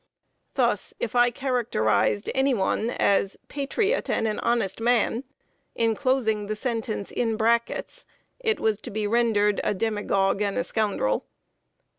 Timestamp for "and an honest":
4.09-4.79